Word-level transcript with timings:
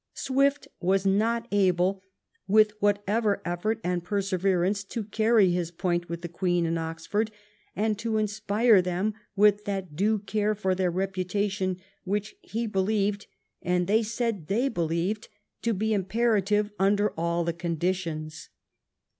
Swift 0.15 0.67
was 0.79 1.05
not 1.05 1.47
able, 1.51 2.01
with 2.47 2.71
whatever 2.79 3.39
eflFort 3.45 3.79
and 3.83 4.03
perse 4.03 4.31
verance, 4.31 4.83
to 4.83 5.03
carry 5.03 5.51
his 5.51 5.69
point 5.69 6.09
with 6.09 6.23
the 6.23 6.27
Queen 6.27 6.65
and 6.65 6.79
Oxford, 6.79 7.29
and 7.75 7.99
to 7.99 8.17
inspire 8.17 8.81
them 8.81 9.13
with 9.35 9.65
that 9.65 9.95
due 9.95 10.17
care 10.17 10.55
for 10.55 10.73
their, 10.73 10.91
repu 10.91 11.23
tation 11.23 11.77
which 12.03 12.35
he 12.41 12.65
believed, 12.65 13.27
and 13.61 13.85
they 13.85 14.01
said 14.01 14.47
they 14.47 14.67
believed, 14.69 15.29
to 15.61 15.71
be 15.71 15.93
imperative 15.93 16.71
under 16.79 17.11
all 17.11 17.43
the 17.43 17.53
conditions. 17.53 18.49